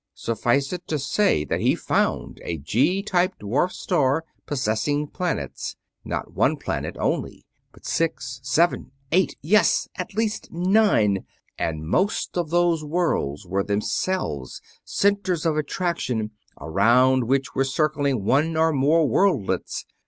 Suffice 0.15 0.73
it 0.73 0.87
to 0.87 0.97
say 0.97 1.45
that 1.45 1.61
he 1.61 1.75
found 1.75 2.41
a 2.43 2.57
G 2.57 3.03
type 3.03 3.37
dwarf 3.39 3.71
star 3.71 4.25
possessing 4.47 5.05
planets 5.05 5.75
not 6.03 6.33
one 6.33 6.57
planet 6.57 6.97
only, 6.99 7.45
but 7.71 7.85
six... 7.85 8.39
seven... 8.41 8.89
eight... 9.11 9.37
yes, 9.43 9.87
at 9.99 10.15
least 10.15 10.51
nine! 10.51 11.23
And 11.55 11.87
most 11.87 12.35
of 12.35 12.49
those 12.49 12.83
worlds 12.83 13.45
were 13.45 13.61
themselves 13.63 14.59
centers 14.83 15.45
of 15.45 15.55
attraction 15.55 16.31
around 16.59 17.25
which 17.25 17.53
were 17.53 17.63
circling 17.63 18.25
one 18.25 18.57
or 18.57 18.73
more 18.73 19.07
worldlets! 19.07 19.85